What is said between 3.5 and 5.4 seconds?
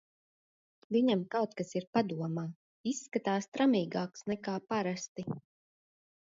tramīgāks nekā parasti.